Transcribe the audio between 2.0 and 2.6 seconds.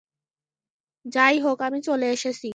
এসেছি।